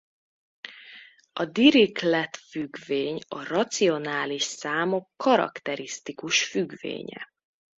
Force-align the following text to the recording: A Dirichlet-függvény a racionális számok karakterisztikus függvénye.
A 1.33 1.45
Dirichlet-függvény 1.45 3.19
a 3.27 3.43
racionális 3.47 4.43
számok 4.43 5.09
karakterisztikus 5.15 6.43
függvénye. 6.47 7.31